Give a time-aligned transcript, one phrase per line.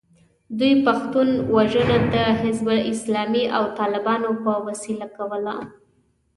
[0.59, 5.55] دوی پښتون وژنه د حزب اسلامي او طالبانو په وسیله کوله.